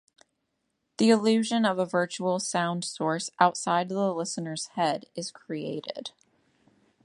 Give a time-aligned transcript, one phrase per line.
[0.97, 6.09] The illusion of a virtual sound source outside the listener's head is created.